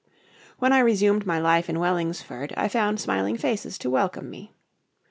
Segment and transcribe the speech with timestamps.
[0.57, 4.55] When I resumed my life in Wellingsford I found smiling faces to welcome me.